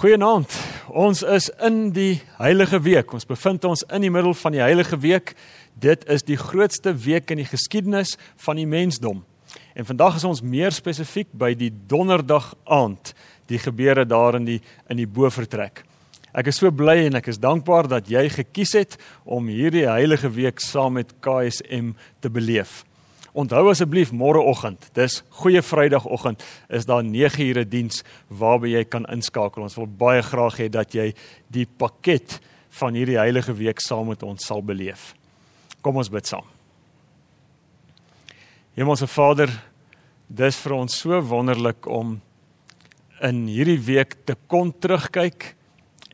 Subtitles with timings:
[0.00, 0.54] Goeienaand.
[0.96, 3.10] Ons is in die Heilige Week.
[3.12, 5.34] Ons bevind ons in die middel van die Heilige Week.
[5.76, 9.18] Dit is die grootste week in die geskiedenis van die mensdom.
[9.76, 13.12] En vandag is ons meer spesifiek by die Donderdag aand,
[13.52, 14.58] die gebeure daar in die
[14.88, 15.84] in die bovertrek.
[16.32, 18.96] Ek is so bly en ek is dankbaar dat jy gekies het
[19.28, 21.92] om hierdie Heilige Week saam met KSM
[22.24, 22.86] te beleef.
[23.32, 29.68] Onthou asseblief môreoggend, dis goeie Vrydagoggend, is daar 9 ure diens waarby jy kan inskakel.
[29.68, 31.12] Ons wil baie graag hê dat jy
[31.52, 32.40] die pakket
[32.80, 35.12] van hierdie heilige week saam met ons sal beleef.
[35.82, 36.46] Kom ons bid saam.
[38.74, 39.50] Hemelse Vader,
[40.26, 42.18] dis vir ons so wonderlik om
[43.22, 45.52] in hierdie week te kon terugkyk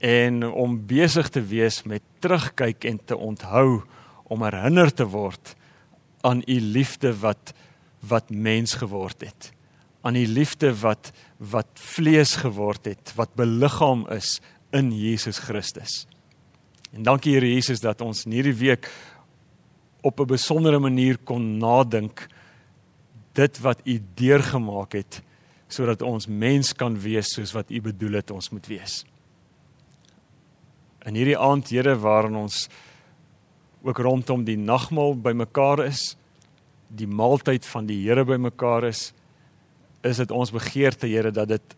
[0.05, 3.85] en om besig te wees met terugkyk en te onthou
[4.29, 5.55] om herinner te word
[6.27, 7.55] aan u liefde wat
[8.07, 9.51] wat mens geword het.
[10.07, 14.39] Aan die liefde wat wat vlees geword het, wat beliggaam is
[14.71, 16.07] in Jesus Christus.
[16.93, 18.91] En dankie Here Jesus dat ons in hierdie week
[20.03, 22.29] op 'n besondere manier kon nadink
[23.33, 25.23] dit wat u deurgemaak het
[25.69, 29.05] sodat ons mens kan wees soos wat u bedoel het ons moet wees.
[31.05, 32.69] In hierdie aand Here waarin ons
[33.83, 36.17] ook rondom die nagmaal bymekaar is,
[36.89, 39.13] die maaltyd van die Here bymekaar is,
[40.07, 41.77] is dit ons begeerte Here dat dit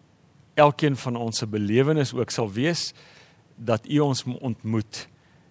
[0.58, 2.92] elkeen van ons se belewenis ook sal wees
[3.56, 5.06] dat U ons ontmoet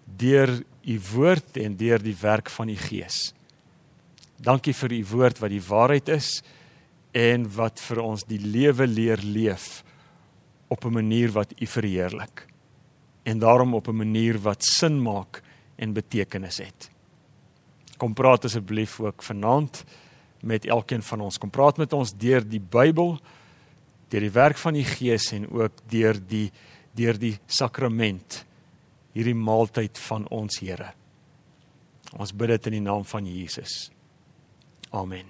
[0.05, 0.51] deur
[0.87, 3.33] U woord en deur die werk van U Gees.
[4.37, 6.29] Dankie vir U woord wat die waarheid is
[7.17, 9.83] en wat vir ons die lewe leer leef
[10.67, 12.45] op 'n manier wat U verheerlik
[13.23, 15.41] en daarom op 'n manier wat sin maak
[15.77, 16.89] en betekenis het.
[17.97, 19.83] Kom praat asseblief ook vanaand
[20.45, 21.37] met elkeen van ons.
[21.37, 23.15] Kom praat met ons deur die Bybel,
[24.09, 26.49] deur die werk van die Gees en ook deur die
[26.97, 28.43] deur die sakrament
[29.13, 30.91] hierdie maaltyd van ons Here.
[32.17, 33.89] Ons bid dit in die naam van Jesus.
[34.95, 35.27] Amen.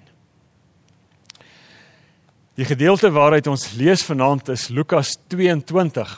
[2.58, 6.16] Die gedeelte waaruit ons lees vanaand is Lukas 22.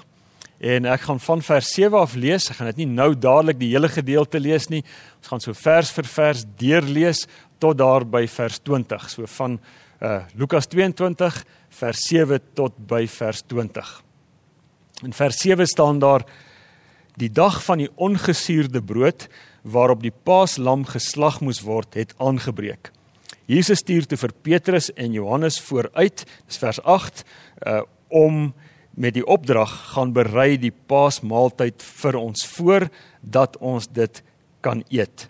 [0.61, 2.51] En ek gaan van vers 7 af lees.
[2.53, 4.83] Ek gaan dit nie nou dadelik die hele gedeelte lees nie.
[5.17, 7.25] Ons gaan so vers vir vers deurlees
[7.61, 9.09] tot daar by vers 20.
[9.09, 9.57] So van
[10.01, 11.43] uh Lukas 22
[11.81, 13.91] vers 7 tot by vers 20.
[15.05, 16.25] In vers 7 staan daar
[17.21, 19.29] die dag van die ongesuurde brood
[19.63, 22.93] waarop die paaslam geslag moes word het aangebreek.
[23.49, 27.25] Jesus stuur toe vir Petrus en Johannes vooruit, dis vers 8,
[27.67, 28.49] uh om
[28.95, 32.89] met die opdrag gaan berei die Paasmaaltyd vir ons voor
[33.21, 34.23] dat ons dit
[34.61, 35.29] kan eet.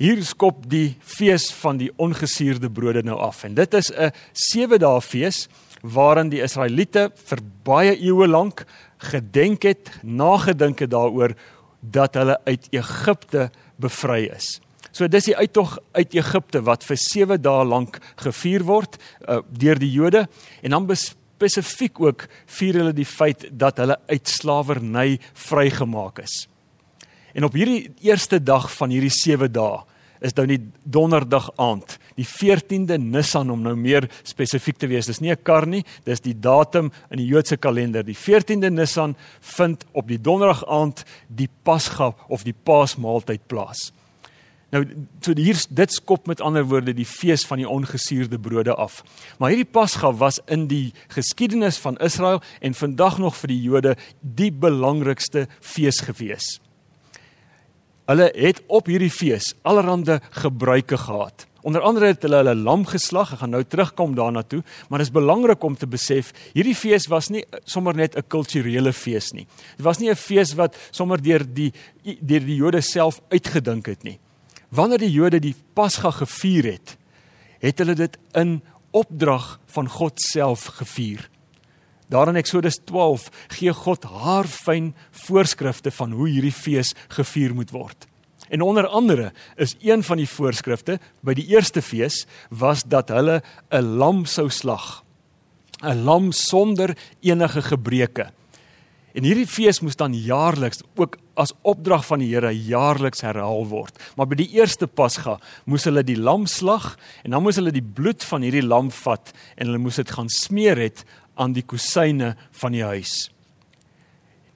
[0.00, 4.78] Hier skop die fees van die ongesuurde brode nou af en dit is 'n 7
[4.78, 5.48] dae fees
[5.82, 8.64] waarin die Israeliete vir baie eeue lank
[8.98, 11.34] gedenk het, nagedink het daaroor
[11.80, 14.60] dat hulle uit Egipte bevry is.
[14.92, 19.78] So dis die uittog uit Egipte wat vir 7 dae lank gevier word uh, deur
[19.78, 20.26] die Jode
[20.62, 20.86] en dan
[21.40, 22.26] spesifiek ook
[22.58, 25.18] vier hulle die feit dat hulle uit slawerny
[25.48, 26.44] vrygemaak is.
[27.32, 29.80] En op hierdie eerste dag van hierdie 7 dae
[30.20, 35.06] is nou die donderdag aand, die 14de Nisan om nou meer spesifiek te wees.
[35.08, 38.04] Dis nie 'n kar nie, dis die datum in die Joodse kalender.
[38.04, 43.92] Die 14de Nisan vind op die donderdag aand die Pasga of die Paasmaaltyd plaas.
[44.70, 44.84] Nou
[45.18, 49.00] so hier dit skop met ander woorde die fees van die ongesuurde brode af.
[49.38, 53.96] Maar hierdie Pasga was in die geskiedenis van Israel en vandag nog vir die Jode
[54.20, 56.60] die belangrikste fees gewees.
[58.10, 61.46] Hulle het op hierdie fees allerlei gebruike gehad.
[61.66, 63.34] Onder andere het hulle hulle lam geslag.
[63.34, 67.10] Ek gaan nou terugkom daarna toe, maar dit is belangrik om te besef, hierdie fees
[67.10, 69.46] was nie sommer net 'n kulturele fees nie.
[69.76, 71.72] Dit was nie 'n fees wat sommer deur die
[72.02, 74.18] deur die Jode self uitgedink het nie
[74.70, 76.96] wanneer die Jode die Pasga gevier het,
[77.60, 78.60] het hulle dit in
[78.90, 81.28] opdrag van God self gevier.
[82.10, 84.94] Daar in Eksodus 12 gee God haar fyn
[85.26, 88.08] voorskrifte van hoe hierdie fees gevier moet word.
[88.50, 93.42] En onder andere is een van die voorskrifte by die eerste fees was dat hulle
[93.70, 95.04] 'n lam sou slag.
[95.82, 98.32] 'n Lam sonder enige gebreke.
[99.14, 103.96] En hierdie fees moes dan jaarliks ook as opdrag van die Here jaarliks herhaal word.
[104.16, 106.92] Maar by die eerste Pasga moes hulle die lam slag
[107.24, 110.30] en dan moes hulle die bloed van hierdie lam vat en hulle moes dit gaan
[110.30, 111.04] smeer het
[111.40, 113.30] aan die kusyne van die huis.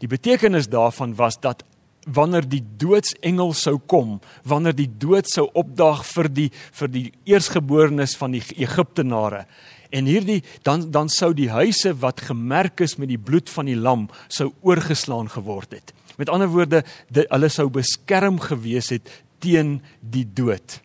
[0.03, 1.65] Die betekenis daarvan was dat
[2.05, 8.17] wanneer die doodsengel sou kom, wanneer die dood sou opdaag vir die vir die eersgeborenes
[8.21, 9.47] van die Egiptenare
[9.95, 13.79] En hierdie dan dan sou die huise wat gemerk is met die bloed van die
[13.79, 15.95] lam sou oorgeslaan geword het.
[16.19, 19.11] Met ander woorde, die, hulle sou beskerm gewees het
[19.43, 20.81] teen die dood.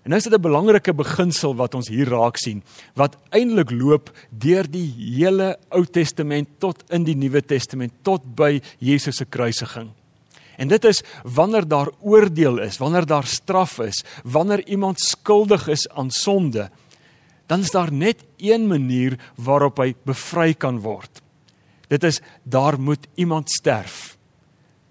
[0.00, 2.62] En nou is dit 'n belangrike beginsel wat ons hier raak sien,
[2.94, 8.60] wat eintlik loop deur die hele Ou Testament tot in die Nuwe Testament tot by
[8.78, 9.90] Jesus se kruisiging.
[10.56, 15.88] En dit is wanneer daar oordeel is, wanneer daar straf is, wanneer iemand skuldig is
[15.88, 16.70] aan sonde,
[17.50, 21.18] dan is daar net een manier waarop hy bevry kan word.
[21.90, 24.14] Dit is daar moet iemand sterf.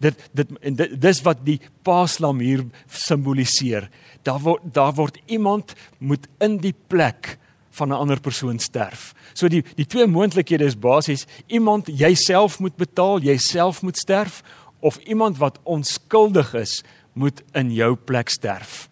[0.03, 3.88] Dit dit en dit dis wat die Paaslam hier simboliseer.
[4.27, 7.38] Daar word daar word iemand moet in die plek
[7.79, 9.13] van 'n ander persoon sterf.
[9.33, 14.44] So die die twee moontlikhede is basies iemand jouself moet betaal, jouself moet sterf
[14.79, 16.83] of iemand wat onskuldig is
[17.13, 18.89] moet in jou plek sterf.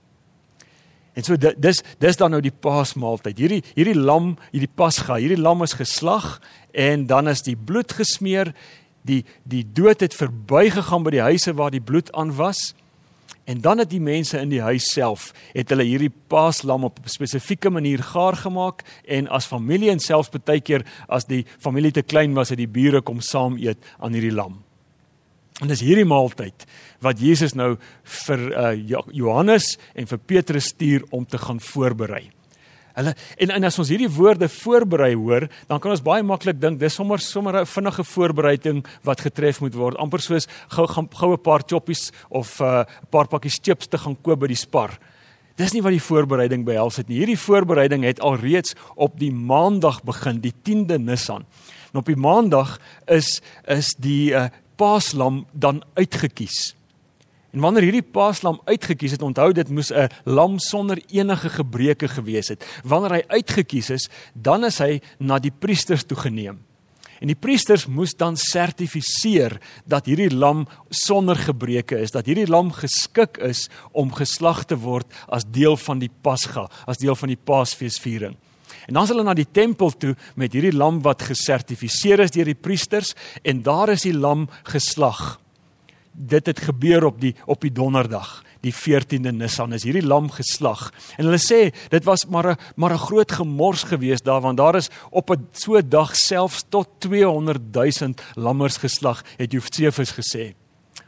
[1.18, 3.40] En so dis dis dan nou die Paasmaaltyd.
[3.42, 6.38] Hierdie hierdie lam, hierdie Pasga, hierdie lam is geslag
[6.78, 8.54] en dan is die bloed gesmeer.
[9.08, 12.76] Die die dood het verbygegaan by die huise waar die bloed aan was.
[13.48, 17.10] En dan het die mense in die huis self het hulle hierdie Paaslam op 'n
[17.10, 22.04] spesifieke manier gaar gemaak en as familie en selfs baie keer as die familie te
[22.04, 24.67] klein was het die bure kom saam eet aan hierdie lam.
[25.62, 26.68] En dis hierdie maaltyd
[27.02, 27.76] wat Jesus nou
[28.26, 28.74] vir uh,
[29.14, 32.28] Johannes en vir Petrus stuur om te gaan voorberei.
[32.98, 36.80] Hulle en, en as ons hierdie woorde voorberei hoor, dan kan ons baie maklik dink
[36.82, 41.34] dis sommer sommer 'n vinnige voorbereiding wat getref moet word, amper soos gou gaan gou
[41.34, 44.98] 'n paar choppies of 'n uh, paar pakkies chips te gaan koop by die Spar.
[45.58, 47.18] Dis nie wat die voorbereiding behels het nie.
[47.18, 51.46] Hierdie voorbereiding het alreeds op die maandag begin, die 10de Nisan.
[51.94, 56.76] En op die maandag is is die uh, paaslam dan uitgekies.
[57.56, 62.48] En wanneer hierdie paaslam uitgekies het, onthou dit moes 'n lam sonder enige gebreke gewees
[62.48, 62.66] het.
[62.84, 66.60] Wanneer hy uitgekies is, dan is hy na die priesters toegeneem.
[67.20, 72.72] En die priesters moes dan sertifiseer dat hierdie lam sonder gebreke is, dat hierdie lam
[72.72, 77.40] geskik is om geslag te word as deel van die Pasga, as deel van die
[77.44, 78.38] Paasfeesviering.
[78.88, 82.48] En dan is hulle na die tempel toe met hierdie lam wat gesertifiseer is deur
[82.48, 83.14] die priesters
[83.44, 85.40] en daar is die lam geslag.
[86.12, 90.88] Dit het gebeur op die op die donderdag, die 14de Nisan is hierdie lam geslag.
[91.20, 94.76] En hulle sê dit was maar 'n maar 'n groot gemors geweest daar want daar
[94.76, 100.56] is op 'n so dag selfs tot 200 000 lammers geslag, het Josephus gesê.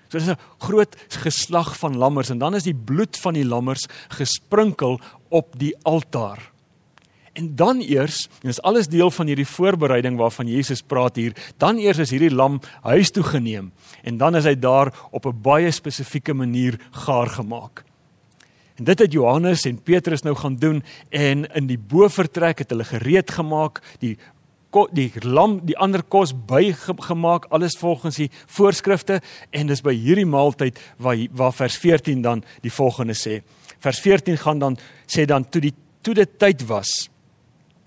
[0.09, 3.87] So dis 'n groot geslag van lammers en dan is die bloed van die lammers
[4.09, 4.99] gesprinkel
[5.29, 6.51] op die altaar.
[7.39, 11.77] En dan eers, en dis alles deel van hierdie voorbereiding waarvan Jesus praat hier, dan
[11.79, 13.69] eers is hierdie lam huis toe geneem
[14.03, 16.75] en dan is hy daar op 'n baie spesifieke manier
[17.05, 17.83] gaar gemaak.
[18.75, 22.83] En dit het Johannes en Petrus nou gaan doen en in die bovertrek het hulle
[22.83, 24.17] gereed gemaak, die
[24.91, 30.79] die lam, die ander kos bygemaak, alles volgens die voorskrifte en dis by hierdie maaltyd
[30.97, 33.41] waar waar vers 14 dan die volgende sê.
[33.79, 34.77] Vers 14 gaan dan
[35.07, 37.09] sê dan toe die toe dit tyd was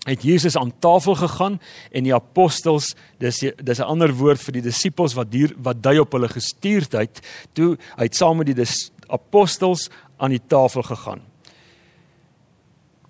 [0.03, 1.59] het Jesus aan tafel gegaan
[1.91, 5.99] en die apostels dis dis 'n ander woord vir die disippels wat hier wat dui
[5.99, 7.21] op hulle gestuurdheid
[7.53, 8.65] toe hy het saam met die
[9.07, 11.21] apostels aan die tafel gegaan.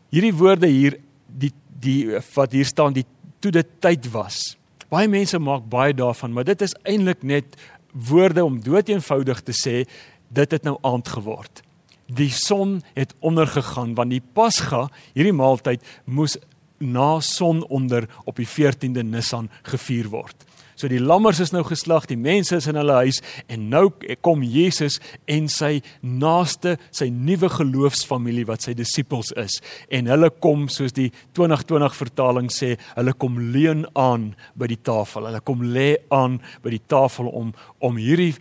[0.09, 1.51] Hierdie woorde hier die
[1.83, 3.05] die wat hier staan die
[3.39, 4.57] toe dit tyd was.
[4.89, 7.57] Baie mense maak baie daarvan, maar dit is eintlik net
[7.91, 9.83] woorde om doeteenvoudig te sê
[10.29, 11.61] dit het nou aand geword.
[12.07, 16.37] Die son het ondergegaan want die Pasga, hierdie maaltyd moes
[16.83, 20.47] na sononder op die 14de Nisan gevier word.
[20.75, 23.19] So die lammers is nou geslag, die mense is in hulle huis
[23.51, 23.85] en nou
[24.25, 24.99] kom Jesus
[25.29, 29.59] en sy naaste, sy nuwe geloofsfamilie wat sy disippels is
[29.93, 35.29] en hulle kom soos die 2020 vertaling sê, hulle kom leun aan by die tafel.
[35.29, 38.33] Hulle kom lê aan by die tafel om om hierdie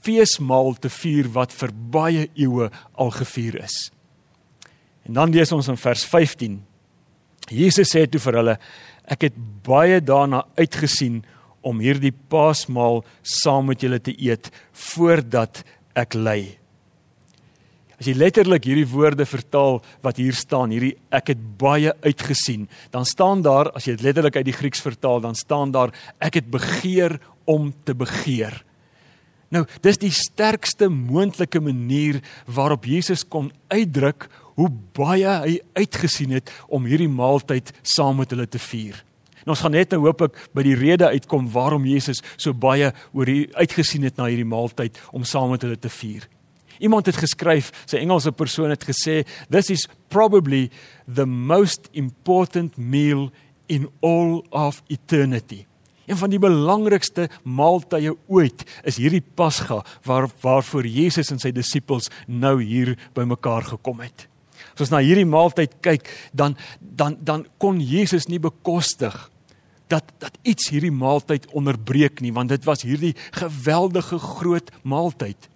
[0.00, 3.90] feesmaal te vier wat vir baie eeue al gevier is.
[5.06, 6.58] En dan lees ons in vers 15
[7.50, 8.56] Jesus sê toe vir hulle:
[9.10, 11.20] Ek het baie daarna uitgesien
[11.66, 14.48] om hierdie Paasmaal saam met julle te eet
[14.94, 15.62] voordat
[15.98, 16.56] ek ly.
[18.00, 22.64] As jy letterlik hierdie woorde vertaal wat hier staan, hierdie ek het baie uitgesien,
[22.94, 26.40] dan staan daar as jy dit letterlik uit die Grieks vertaal, dan staan daar ek
[26.40, 28.62] het begeer om te begeer.
[29.52, 34.30] Nou, dis die sterkste moontlike manier waarop Jesus kon uitdruk
[34.60, 38.98] hoe baie hy uitgesien het om hierdie maaltyd saam met hulle te vier.
[39.40, 42.90] En ons gaan net nou hoop ek by die rede uitkom waarom Jesus so baie
[43.16, 46.28] oor hier uitgesien het na hierdie maaltyd om saam met hulle te vier.
[46.80, 50.70] Iemand het geskryf, sy Engelse persoon het gesê, "This is probably
[51.06, 53.30] the most important meal
[53.68, 55.66] in all of eternity."
[56.06, 62.10] Een van die belangrikste maaltye ooit is hierdie Pasga waar waarvoor Jesus en sy disippels
[62.26, 64.29] nou hier bymekaar gekom het.
[64.80, 69.12] As ons na hierdie maaltyd kyk, dan dan dan kon Jesus nie bekostig
[69.92, 75.49] dat dat iets hierdie maaltyd onderbreek nie, want dit was hierdie geweldige groot maaltyd.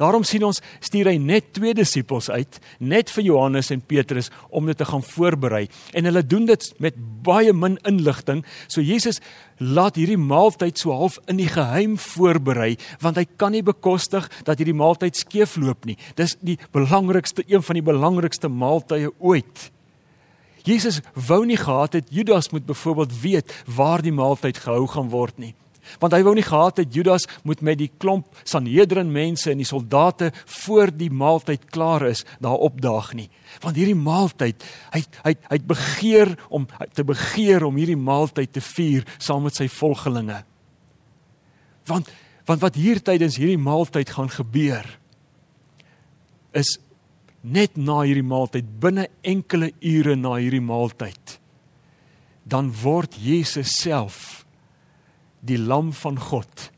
[0.00, 4.68] Daarom sien ons stuur hy net twee disippels uit, net vir Johannes en Petrus om
[4.70, 5.66] dit te gaan voorberei.
[5.92, 8.40] En hulle doen dit met baie min inligting.
[8.66, 9.20] So Jesus
[9.60, 14.56] laat hierdie maaltyd so half in die geheim voorberei, want hy kan nie bekostig dat
[14.56, 15.98] hierdie maaltyd skeefloop nie.
[16.16, 19.68] Dis die belangrikste een van die belangrikste maaltye ooit.
[20.64, 25.36] Jesus wou nie gehad het Judas moet byvoorbeeld weet waar die maaltyd gehou gaan word
[25.40, 25.54] nie
[26.02, 29.68] want hy wou nie gehad het Judas moet met die klomp Sanhedrin mense en die
[29.68, 30.30] soldate
[30.62, 33.28] voor die maaltyd klaar is daar opdaag nie.
[33.64, 38.64] Want hierdie maaltyd hy hy hy het begeer om te begeer om hierdie maaltyd te
[38.64, 40.42] vier saam met sy volgelinge.
[41.88, 42.10] Want
[42.48, 44.86] want wat hier tydens hierdie maaltyd gaan gebeur
[46.56, 46.78] is
[47.40, 51.38] net na hierdie maaltyd binne enkele ure na hierdie maaltyd
[52.50, 54.39] dan word Jesus self
[55.40, 56.70] die lam van God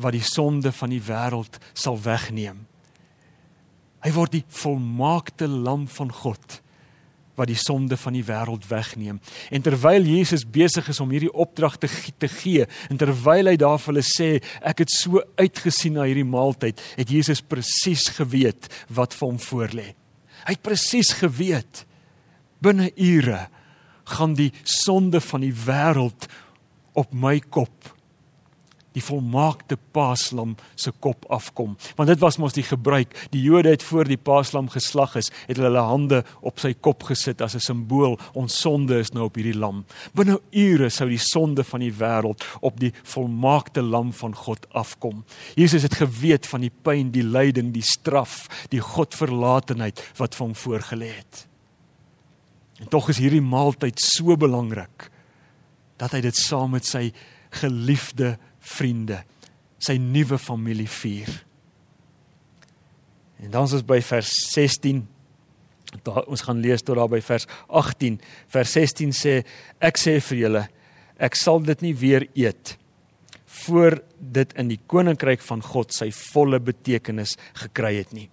[0.00, 2.64] wat die sonde van die wêreld sal wegneem.
[4.00, 6.60] Hy word die volmaakte lam van God
[7.40, 9.20] wat die sonde van die wêreld wegneem.
[9.48, 11.88] En terwyl Jesus besig is om hierdie opdrag te
[12.20, 14.28] te gee, en terwyl hy daar vir hulle sê,
[14.60, 19.86] ek het so uitgesien na hierdie maaltyd, het Jesus presies geweet wat vir hom voorlê.
[20.44, 21.84] Hy het presies geweet
[22.60, 23.46] binne ure
[24.10, 26.28] gaan die sonde van die wêreld
[26.92, 27.96] op my kop.
[28.90, 31.76] Die volmaakte paaslam se kop afkom.
[31.98, 33.12] Want dit was mos die gebruik.
[33.30, 37.06] Die Jode het voor die paaslam geslag is het hulle hulle hande op sy kop
[37.06, 38.18] gesit as 'n simbool.
[38.34, 39.84] Ons sonde is nou op hierdie lam.
[40.14, 45.24] Binne ure sou die sonde van die wêreld op die volmaakte lam van God afkom.
[45.54, 50.54] Jesus het geweet van die pyn die lyding die straf die godverlatenheid wat vir hom
[50.54, 51.46] voorgelê het.
[52.80, 55.10] En tog is hierdie maaltyd so belangrik
[56.00, 57.10] dat hy dit saam met sy
[57.60, 59.22] geliefde vriende,
[59.80, 61.30] sy nuwe familie vier.
[63.40, 65.00] En dan is ons by vers 16.
[66.04, 68.20] Daar ons gaan lees tot daar by vers 18.
[68.52, 69.40] Vers 16 sê
[69.82, 70.66] ek sê vir julle
[71.20, 72.76] ek sal dit nie weer eet
[73.60, 78.28] voor dit in die koninkryk van God sy volle betekenis gekry het nie.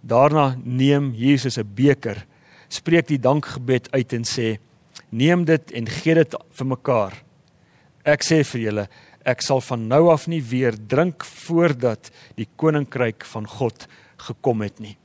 [0.00, 2.26] Daarna neem Jesus 'n beker,
[2.68, 4.58] spreek die dankgebed uit en sê
[5.10, 7.16] Neem dit en gee dit vir mekaar.
[8.06, 8.86] Ek sê vir julle,
[9.26, 13.86] ek sal van nou af nie weer drink voordat die koninkryk van God
[14.28, 14.96] gekom het nie.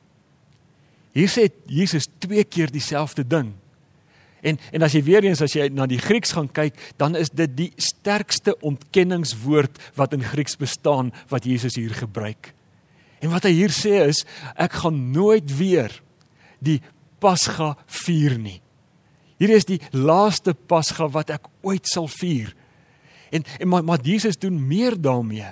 [1.16, 3.54] Hier sê Jesus twee keer dieselfde ding.
[4.46, 7.32] En en as jy weer eens as jy na die Grieks gaan kyk, dan is
[7.34, 12.52] dit die sterkste ontkenningswoord wat in Grieks bestaan wat Jesus hier gebruik.
[13.24, 14.22] En wat hy hier sê is
[14.54, 15.90] ek gaan nooit weer
[16.62, 16.82] die
[17.24, 18.60] Pasga vier nie.
[19.42, 22.54] Hier is die laaste Pasga wat ek ooit sal vier.
[23.32, 25.52] En en maar, maar Jesus doen meer daarmee.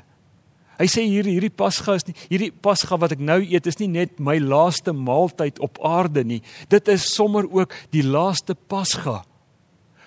[0.79, 3.91] Hy sê hier hierdie Pasga is nie hierdie Pasga wat ek nou eet is nie
[3.91, 6.41] net my laaste maaltyd op aarde nie.
[6.71, 9.21] Dit is sommer ook die laaste Pasga.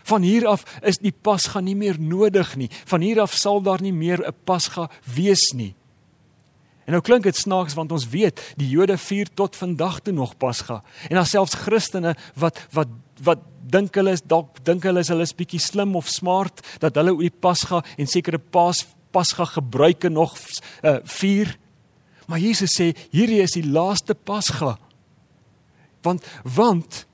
[0.06, 2.70] Van hier af is die Pasga nie meer nodig nie.
[2.86, 5.74] Van hier af sal daar nie meer 'n Pasga wees nie.
[6.86, 10.36] En nou klink dit snaaks want ons weet die Jode vier tot vandag toe nog
[10.38, 10.82] Pasga.
[11.08, 12.88] En daar selfs Christene wat wat
[13.22, 16.98] wat dink hulle is dalk dink hulle is hulle is bietjie slim of smart dat
[16.98, 20.34] hulle oor die Pasga en sekere Pas Pasga gebruike nog
[20.84, 21.54] uh, vier.
[22.28, 24.76] Maar Jesus sê hierdie is die laaste Pasga.
[26.04, 27.04] Want want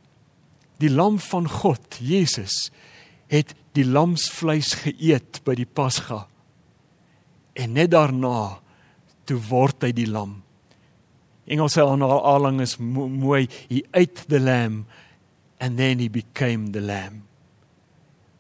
[0.83, 2.73] die lam van God, Jesus
[3.31, 6.27] het die lamsvleis geëet by die Pasga.
[7.55, 8.59] En net daarna
[9.29, 10.41] toe word hy die lam.
[11.47, 14.85] Engelse aanhaling is mooi, he ate the lamb
[15.63, 17.23] and then he became the lamb.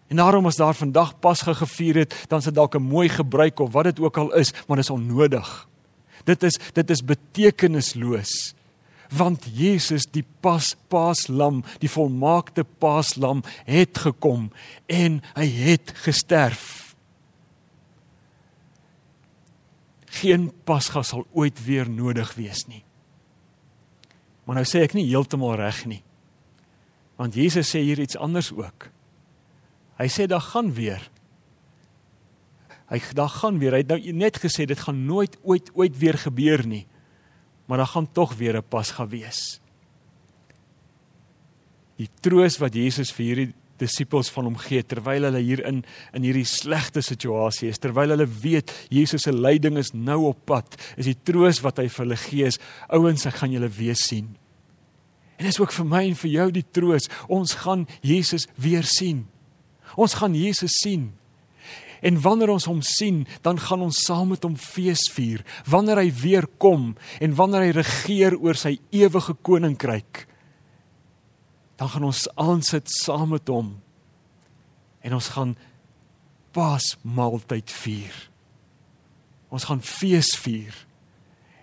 [0.07, 3.61] En daarom as daar vandag Pasga gevier het, dan is dit dalk 'n mooi gebruik
[3.61, 5.69] of wat dit ook al is, maar dit is onnodig.
[6.25, 8.55] Dit is dit is betekenisloos.
[9.17, 14.53] Want Jesus die pas paaslam, die volmaakte paaslam het gekom
[14.87, 16.95] en hy het gesterf.
[20.05, 22.85] Geen Pasga sal ooit weer nodig wees nie.
[24.45, 26.03] Maar nou sê ek nie heeltemal reg nie.
[27.17, 28.89] Want Jesus sê hier iets anders ook.
[29.99, 31.11] Hy sê daar gaan weer.
[32.89, 33.73] Hy daar gaan weer.
[33.73, 36.87] Hy het nou net gesê dit gaan nooit ooit ooit weer gebeur nie.
[37.73, 39.61] maar daar gaan tog weer 'n pas gaan wees.
[41.97, 46.23] Die troos wat Jesus vir hierdie disippels van hom gee terwyl hulle hier in in
[46.23, 51.05] hierdie slegte situasie is terwyl hulle weet Jesus se lyding is nou op pad is
[51.05, 54.37] die troos wat hy vir hulle gee is ouens ek gaan julle weer sien
[55.43, 59.27] en dis ook vir my en vir jou die troos ons gaan Jesus weer sien
[59.99, 61.11] ons gaan Jesus sien
[62.03, 65.45] En wanneer ons hom sien, dan gaan ons saam met hom fees vier.
[65.71, 70.25] Wanneer hy weer kom en wanneer hy regeer oor sy ewige koninkryk,
[71.79, 73.77] dan gaan ons aansit saam met hom
[75.03, 75.55] en ons gaan
[76.53, 78.17] Paasmaaltyd vier.
[79.49, 80.75] Ons gaan fees vier.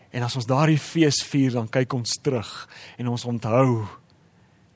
[0.10, 2.50] En as ons daardie fees vier, dan kyk ons terug
[2.98, 3.86] en ons onthou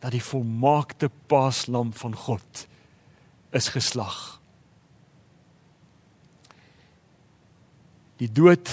[0.04, 2.66] dat die volmaakte Paaslam van God
[3.56, 4.20] is geslag.
[8.22, 8.70] Die dood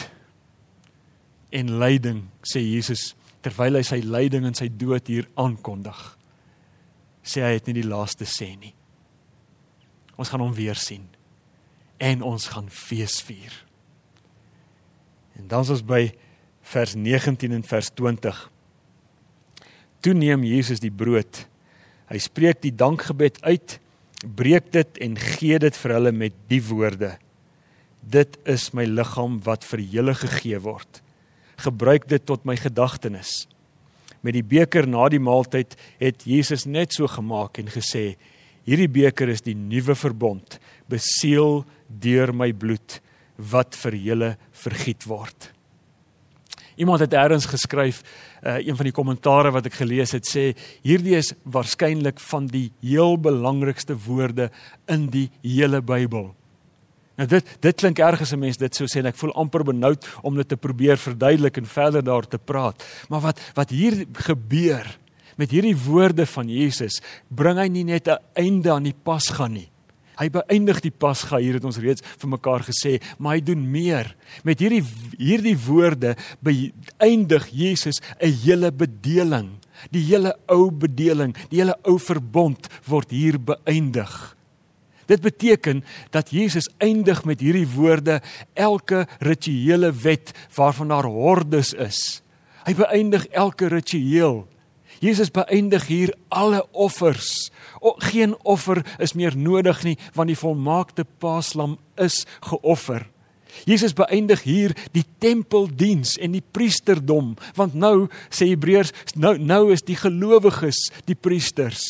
[1.55, 6.00] en lyding sê Jesus terwyl hy sy lyding en sy dood hier aankondig
[7.23, 8.73] sê hy het nie die laaste sê nie.
[10.21, 11.07] Ons gaan hom weer sien
[12.00, 13.52] en ons gaan fees vier.
[15.38, 16.09] En dan is ons by
[16.71, 18.41] vers 19 en vers 20.
[20.00, 21.45] Toe neem Jesus die brood.
[22.11, 23.79] Hy spreek die dankgebed uit,
[24.23, 27.15] breek dit en gee dit vir hulle met die woorde:
[28.00, 31.03] Dit is my liggaam wat vir julle gegee word.
[31.61, 33.45] Gebruik dit tot my gedagtenis
[34.21, 38.17] met die beker na die maaltyd het Jesus net so gemaak en gesê:
[38.69, 40.59] Hierdie beker is die nuwe verbond,
[40.93, 43.00] beseël deur my bloed
[43.50, 45.49] wat vir julle vergiet word.
[46.81, 48.01] Iemand het eers geskryf,
[48.41, 50.51] uh, een van die kommentare wat ek gelees het sê
[50.87, 54.49] hierdie is waarskynlik van die heel belangrikste woorde
[54.89, 56.31] in die hele Bybel.
[57.21, 59.65] Nou dit dit klink erg as 'n mens dit sou sê en ek voel amper
[59.65, 62.83] benoud om dit te probeer verduidelik en verder daar te praat.
[63.09, 64.99] Maar wat wat hier gebeur
[65.37, 69.69] met hierdie woorde van Jesus, bring hy nie net 'n einde aan die Pasga nie.
[70.21, 74.12] Hy beëindig die Pasga hier het ons reeds vir mekaar gesê, maar hy doen meer.
[74.45, 74.83] Met hierdie
[75.17, 79.56] hierdie woorde beëindig Jesus 'n hele bedeling.
[79.91, 84.37] Die hele ou bedeling, die hele ou verbond word hier beëindig.
[85.06, 88.21] Dit beteken dat Jesus eindig met hierdie woorde
[88.54, 92.23] elke rituele wet waarvan daar hordes is.
[92.67, 94.47] Hy beëindig elke ritueel.
[95.00, 97.49] Jesus beëindig hier alle offers.
[97.80, 103.06] O, geen offer is meer nodig nie want die volmaakte paaslam is geoffer.
[103.67, 109.82] Jesus beëindig hier die tempeldiens en die priesterdom want nou sê Hebreërs nou nou is
[109.86, 111.82] die gelowiges die priesters.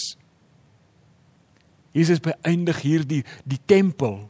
[1.93, 4.23] Jesus beëindig hier die die tempel.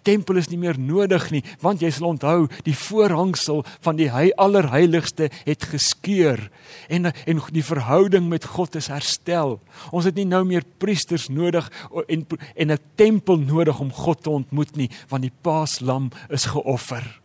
[0.00, 4.08] Die tempel is nie meer nodig nie, want jy sal onthou, die voorhangsel van die
[4.12, 6.46] hy allerheiligste het geskeur
[6.88, 9.58] en en die verhouding met God is herstel.
[9.92, 11.68] Ons het nie nou meer priesters nodig
[12.08, 17.20] en en 'n tempel nodig om God te ontmoet nie, want die Paaslam is geoffer.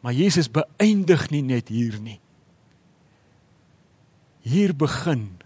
[0.00, 2.18] Maar Jesus beëindig nie net hier nie.
[4.42, 5.38] Hier begin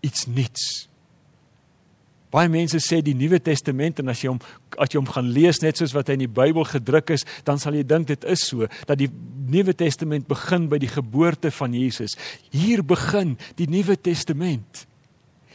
[0.00, 0.91] iets nuuts.
[2.32, 4.40] Baie mense sê die Nuwe Testament en as jy hom
[4.80, 7.60] as jy hom gaan lees net soos wat hy in die Bybel gedruk is, dan
[7.60, 9.10] sal jy dink dit is so dat die
[9.52, 12.16] Nuwe Testament begin by die geboorte van Jesus.
[12.54, 14.86] Hier begin die Nuwe Testament.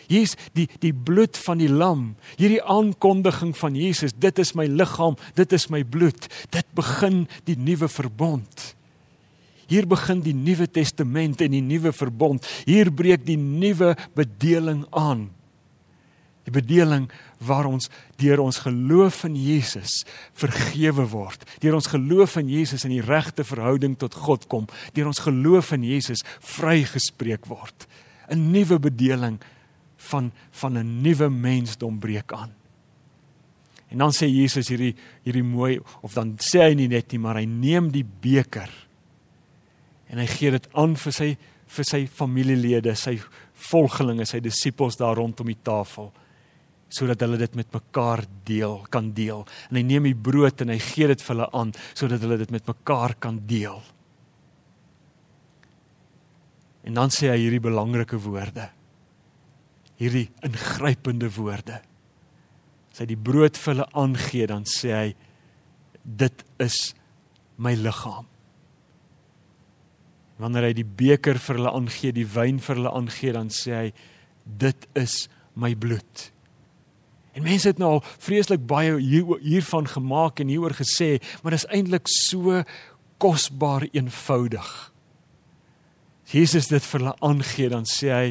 [0.07, 4.67] Hier is die die bloed van die lam, hierdie aankondiging van Jesus, dit is my
[4.69, 6.29] liggaam, dit is my bloed.
[6.53, 8.73] Dit begin die nuwe verbond.
[9.67, 12.45] Hier begin die Nuwe Testament en die nuwe verbond.
[12.63, 15.27] Hier breek die nuwe bedeling aan.
[16.47, 17.09] Die bedeling
[17.43, 17.89] waar ons
[18.21, 20.05] deur ons geloof in Jesus
[20.37, 25.09] vergewe word, deur ons geloof in Jesus in die regte verhouding tot God kom, deur
[25.11, 27.87] ons geloof in Jesus vrygespreek word.
[28.31, 29.39] 'n Nuwe bedeling
[29.97, 32.51] van van 'n nuwe mensdom breek aan.
[33.89, 37.35] En dan sê Jesus hierdie hierdie mooi of dan sê hy nie net nie, maar
[37.35, 38.69] hy neem die beker
[40.07, 43.19] en hy gee dit aan vir sy vir sy familielede, sy
[43.53, 46.13] volgelinge, sy disippels daar rondom die tafel
[46.89, 49.43] sodat hulle dit met mekaar deel, kan deel.
[49.69, 52.53] En hy neem die brood en hy gee dit vir hulle aan sodat hulle dit
[52.55, 53.81] met mekaar kan deel.
[56.87, 58.69] En dan sê hy hierdie belangrike woorde.
[59.99, 61.81] Hierdie ingrypende woorde.
[62.93, 65.07] As hy die brood vir hulle aangee, dan sê hy
[66.07, 66.79] dit is
[67.59, 68.29] my liggaam
[70.37, 73.87] wanneer hy die beker vir hulle aangee, die wyn vir hulle aangee, dan sê hy
[74.45, 75.25] dit is
[75.57, 76.27] my bloed.
[77.37, 81.61] En mense het nou al vreeslik baie hier, hiervan gemaak en hieroor gesê, maar dit
[81.61, 82.63] is eintlik so
[83.21, 84.71] kosbaar eenvoudig.
[86.33, 88.27] Jesus dit vir hulle aangee dan sê hy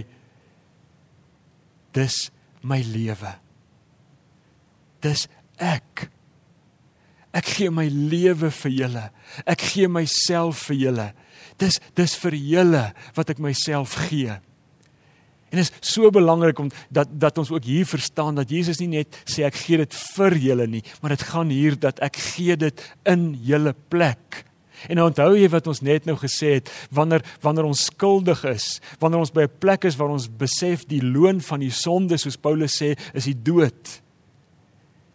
[1.96, 2.18] dis
[2.66, 3.32] my lewe.
[5.04, 5.26] Dis
[5.62, 6.08] ek.
[7.36, 9.06] Ek gee my lewe vir julle.
[9.48, 11.08] Ek gee myself vir julle.
[11.60, 12.84] Dis dis vir julle
[13.16, 14.36] wat ek myself gee.
[15.50, 18.90] En dit is so belangrik om dat dat ons ook hier verstaan dat Jesus nie
[18.98, 22.56] net sê ek gee dit vir julle nie, maar dit gaan hier dat ek gee
[22.58, 24.42] dit in julle plek.
[24.90, 28.66] En nou onthou jy wat ons net nou gesê het, wanneer wanneer ons skuldig is,
[29.00, 32.36] wanneer ons by 'n plek is waar ons besef die loon van die sonde soos
[32.36, 34.02] Paulus sê, is die dood.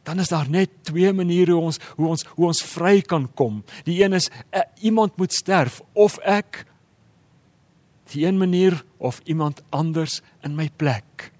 [0.03, 3.63] Dan is daar net twee maniere hoe ons hoe ons hoe ons vry kan kom.
[3.85, 6.65] Die een is uh, iemand moet sterf of ek
[8.11, 11.31] die een manier of iemand anders in my plek.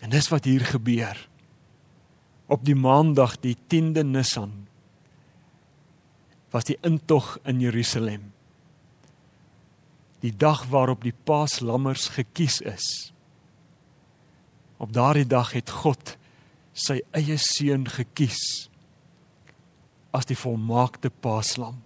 [0.00, 1.28] En dis wat hier gebeur.
[2.46, 4.66] Op die maandag die 10de Nisan
[6.52, 8.32] was die intog in Jerusalem.
[10.20, 13.12] Die dag waarop die Paaslammers gekies is.
[14.76, 16.16] Op daardie dag het God
[16.72, 18.68] sy eie seun gekies
[20.12, 21.80] as die volmaakte Paaslam.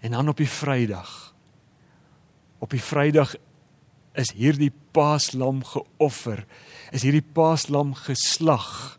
[0.00, 1.34] En dan op die Vrydag.
[2.58, 3.34] Op die Vrydag
[4.12, 6.46] is hierdie Paaslam geoffer.
[6.90, 8.98] Is hierdie Paaslam geslag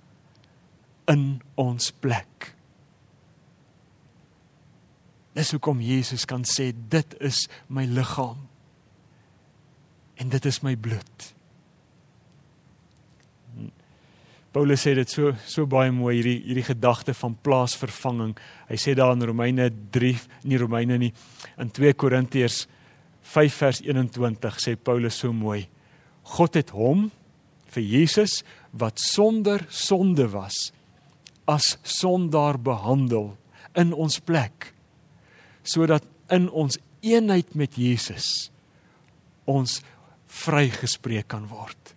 [1.10, 2.54] in ons plek.
[5.34, 8.48] Dis hoekom Jesus kan sê dit is my liggaam
[10.22, 11.32] en dit is my bloed.
[14.52, 18.34] Paulus sê dit so so baie mooi hierdie hierdie gedagte van plaasvervanging.
[18.68, 20.12] Hy sê daar in Romeine 3,
[20.44, 21.14] nie Romeine nie,
[21.56, 22.66] in 2 Korintiërs
[23.32, 25.64] 5 vers 21 sê Paulus so mooi.
[26.36, 27.08] God het hom
[27.72, 28.42] vir Jesus
[28.76, 30.72] wat sonder sonde was
[31.50, 33.32] as sondaar behandel
[33.80, 34.74] in ons plek
[35.64, 38.52] sodat in ons eenheid met Jesus
[39.50, 39.80] ons
[40.44, 41.96] vrygespreek kan word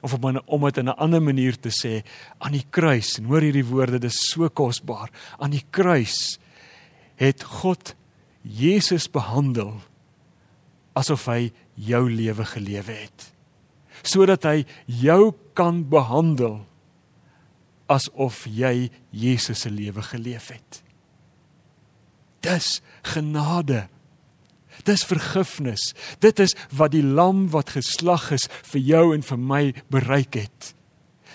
[0.00, 2.04] of om in, om dit in 'n ander manier te sê
[2.38, 3.18] aan die kruis.
[3.18, 5.10] En hoor hierdie woorde dis so kosbaar.
[5.38, 6.38] Aan die kruis
[7.16, 7.94] het God
[8.42, 9.80] Jesus behandel
[10.92, 13.32] asof hy jou lewe gelewe het.
[14.02, 16.66] Sodat hy jou kan behandel
[17.86, 20.82] asof jy Jesus se lewe geleef het.
[22.40, 23.88] Dis genade
[24.86, 25.90] Dis vergifnis.
[26.22, 30.72] Dit is wat die lam wat geslag is vir jou en vir my bereik het.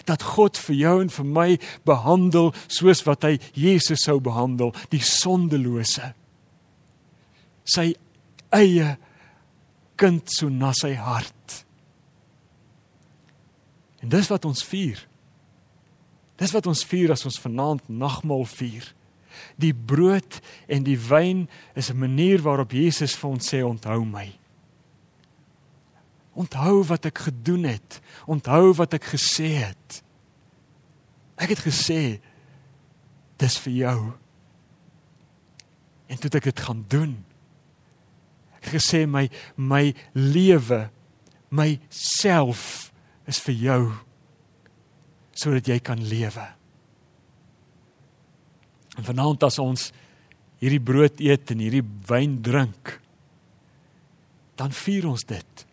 [0.08, 1.50] Dat God vir jou en vir my
[1.86, 6.14] behandel soos wat hy Jesus sou behandel, die sondelose.
[7.68, 7.92] Sy
[8.56, 8.96] eie
[10.00, 11.62] kind so na sy hart.
[14.02, 14.98] En dis wat ons vier.
[16.42, 18.88] Dis wat ons vier as ons vanaand nagmaal vier.
[19.62, 20.40] Die brood
[20.72, 21.48] en die wyn
[21.78, 24.32] is 'n manier waarop Jesus vir ons sê onthou my.
[26.34, 28.00] Onthou wat ek gedoen het.
[28.26, 30.04] Onthou wat ek gesê het.
[31.36, 32.20] Ek het gesê
[33.42, 34.14] dis vir jou.
[36.08, 37.18] En toe ek dit gaan doen.
[38.60, 40.90] Ek het gesê my my lewe,
[41.50, 42.92] my self
[43.28, 43.84] is vir jou
[45.42, 46.61] sodat jy kan lewe.
[49.00, 49.90] En vanaand as ons
[50.62, 52.98] hierdie brood eet en hierdie wyn drink,
[54.60, 55.66] dan vier ons dit.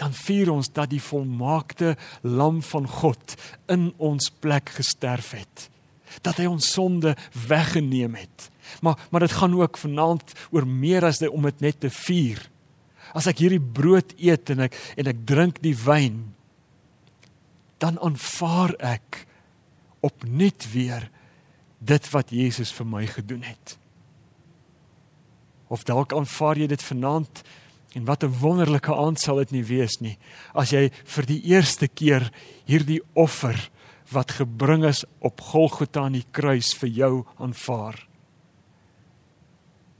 [0.00, 1.94] Dan vier ons dat die volmaakte
[2.26, 3.36] lam van God
[3.72, 5.68] in ons plek gesterf het.
[6.26, 7.14] Dat hy ons sonde
[7.48, 8.48] weggeneem het.
[8.84, 12.42] Maar maar dit gaan ook vanaand oor meer as dit om dit net te vier.
[13.16, 16.34] As ek hierdie brood eet en ek en ek drink die wyn,
[17.82, 19.24] dan aanvaar ek
[20.04, 21.08] opnuut weer
[21.82, 23.76] dit wat Jesus vir my gedoen het.
[25.72, 27.42] Of dalk aanvaar jy dit vanaand
[27.96, 30.18] en wat 'n wonderlike aand sal dit nie wees nie
[30.54, 32.32] as jy vir die eerste keer
[32.64, 33.70] hierdie offer
[34.12, 38.06] wat gebring is op Golgotha aan die kruis vir jou aanvaar.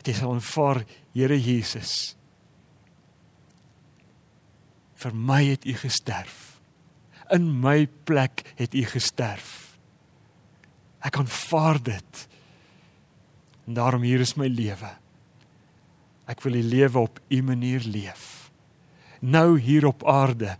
[0.02, 2.16] Dit is aanvaar Here Jesus.
[4.94, 6.60] Vir my het u gesterf.
[7.30, 9.61] In my plek het u gesterf.
[11.02, 12.26] Ek aanvaar dit.
[13.66, 14.90] En daarom hier is my lewe.
[16.30, 18.50] Ek wil die lewe op u manier leef.
[19.20, 20.56] Nou hier op aarde.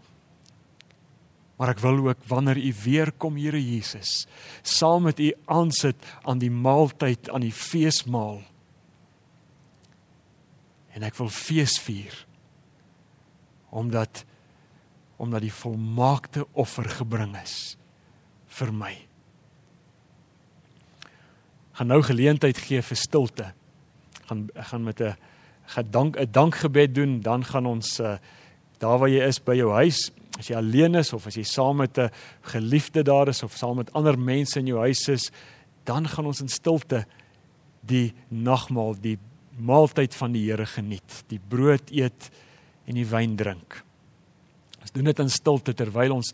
[1.58, 4.26] Maar ek wil ook wanneer u weer kom, Here Jesus,
[4.62, 8.40] saam met u aansit aan die maaltyd, aan die feesmaal.
[10.92, 12.14] En ek wil fees vier.
[13.70, 14.24] Omdat
[15.22, 17.76] omdat die volmaakte offer gebring is
[18.58, 18.90] vir my.
[21.82, 23.48] Gaan nou geleentheid gee vir stilte.
[24.28, 25.16] Gaan gaan met 'n
[25.66, 28.18] gedank 'n dankgebed doen, dan gaan ons uh,
[28.78, 31.76] daar waar jy is by jou huis, as jy alleen is of as jy saam
[31.76, 32.10] met 'n
[32.42, 35.30] geliefde daar is of saam met ander mense in jou huis is,
[35.84, 37.04] dan gaan ons in stilte
[37.80, 39.18] die nagmaal, die
[39.58, 42.30] maaltyd van die Here geniet, die brood eet
[42.86, 43.82] en die wyn drink.
[44.80, 46.32] Ons doen dit in stilte terwyl ons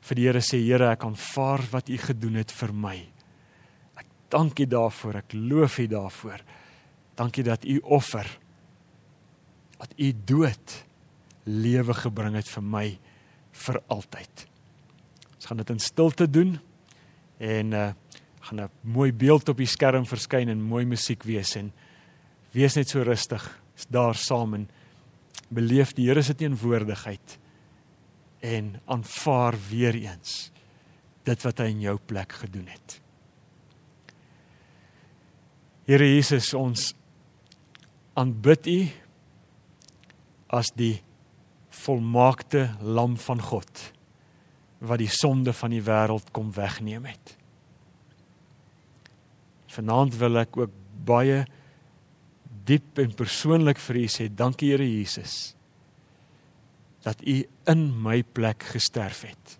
[0.00, 3.17] vir die Here sê Here, ek aanvaar wat U gedoen het vir my.
[4.28, 6.42] Ek dank U daarvoor, ek loof U daarvoor.
[7.16, 8.28] Dankie dat U offer
[9.78, 10.74] dat U dood
[11.48, 12.82] lewe gebring het vir my
[13.62, 14.44] vir altyd.
[15.32, 16.58] Ons gaan dit in stilte doen
[17.40, 17.88] en uh
[18.48, 21.72] gaan 'n mooi beeld op die skerm verskyn en mooi musiek wees en
[22.52, 24.68] wees net so rustig, is daar saam en
[25.48, 27.38] beleef die Here se teenwoordigheid
[28.40, 30.52] en aanvaar weer eens
[31.24, 33.07] dit wat hy in jou plek gedoen het.
[35.88, 36.90] Here Jesus, ons
[38.12, 38.80] aanbid U
[40.58, 40.98] as die
[41.72, 43.86] volmaakte lam van God
[44.84, 47.32] wat die sonde van die wêreld kom wegneem het.
[49.72, 50.76] Vanaand wil ek ook
[51.08, 51.40] baie
[52.68, 55.54] diep en persoonlik vir U sê dankie Here Jesus
[57.00, 57.40] dat U
[57.72, 59.58] in my plek gesterf het.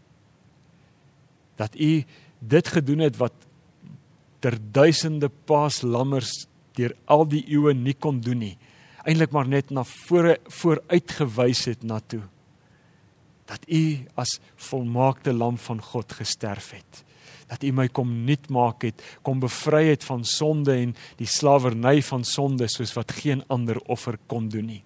[1.56, 1.92] Dat U
[2.38, 3.47] dit gedoen het wat
[4.40, 6.46] ter duisende paaslammers
[6.78, 8.56] deur al die eeue nie kon doen nie.
[9.08, 12.22] Eintlik maar net na vore vooruitgewys het na toe.
[13.48, 13.82] Dat U
[14.20, 17.04] as volmaakte lam van God gesterf het.
[17.48, 22.02] Dat U my kom nuut maak het, kom bevry het van sonde en die slawerny
[22.04, 24.82] van sonde soos wat geen ander offer kon doen nie.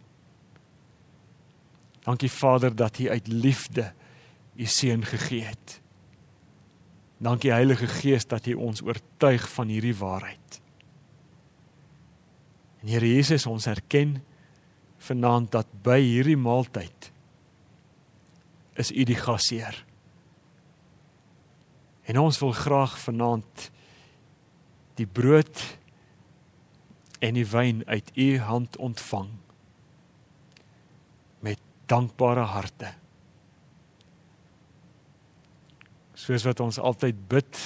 [2.07, 3.93] Dankie Vader dat U uit liefde
[4.57, 5.82] U seun gegee het.
[7.23, 10.61] Dankie Heilige Gees dat U ons oortuig van hierdie waarheid.
[12.83, 14.17] En Here Jesus, ons erken
[15.03, 17.11] vanaand dat by hierdie maaltyd
[18.83, 19.77] is U die gasheer.
[22.11, 23.69] En ons wil graag vanaand
[24.99, 25.63] die brood
[27.23, 29.31] en die wyn uit U hand ontvang
[31.93, 32.95] dankbare harte.
[36.23, 37.61] Soos wat ons altyd bid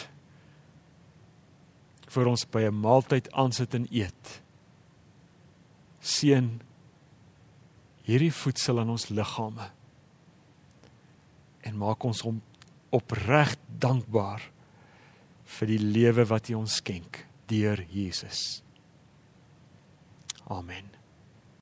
[2.16, 4.42] vir ons by 'n maaltyd aansit en eet.
[6.00, 6.60] Seën
[8.06, 9.70] hierdie voedsel aan ons liggame
[11.66, 12.40] en maak ons hom
[12.94, 14.42] opreg dankbaar
[15.58, 18.62] vir die lewe wat U ons skenk deur Jesus.
[20.46, 20.95] Amen.